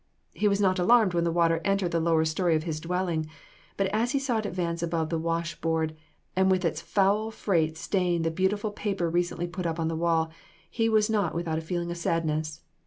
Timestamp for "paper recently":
8.71-9.45